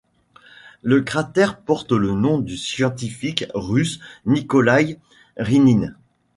[0.81, 4.97] Le cratère porte le nom du scientifique russe Nikolaï
[5.37, 5.95] Rynine.